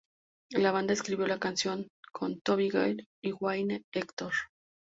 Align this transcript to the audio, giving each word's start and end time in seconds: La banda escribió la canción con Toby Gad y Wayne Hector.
La 0.53 0.71
banda 0.71 0.93
escribió 0.93 1.27
la 1.27 1.37
canción 1.37 1.87
con 2.11 2.41
Toby 2.41 2.69
Gad 2.69 2.95
y 3.23 3.33
Wayne 3.33 3.83
Hector. 3.93 4.33